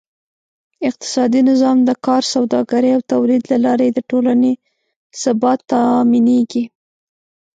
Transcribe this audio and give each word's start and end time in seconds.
اقتصادي 0.89 1.41
نظام: 1.49 1.77
د 1.87 1.89
کار، 2.05 2.23
سوداګرۍ 2.33 2.91
او 2.97 3.01
تولید 3.11 3.43
له 3.51 3.57
لارې 3.65 3.87
د 3.91 3.99
ټولنې 4.09 4.51
ثبات 5.21 5.59
تأمینېږي. 5.71 6.63